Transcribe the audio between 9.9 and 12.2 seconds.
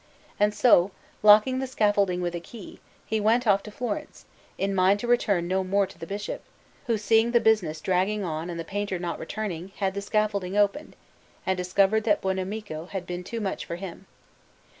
the scaffolding opened, and discovered that